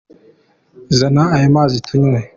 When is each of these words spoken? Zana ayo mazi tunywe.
Zana 0.97 1.23
ayo 1.35 1.47
mazi 1.55 1.77
tunywe. 1.87 2.19